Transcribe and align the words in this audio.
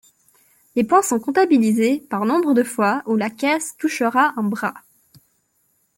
Les 0.75 0.83
points 0.83 1.03
sont 1.03 1.19
comptabilisés 1.19 1.99
par 2.09 2.25
nombre 2.25 2.55
de 2.55 2.63
fois 2.63 3.03
où 3.05 3.15
la 3.15 3.29
caisse 3.29 3.77
touchera 3.77 4.33
un 4.35 4.41
bras. 4.41 4.73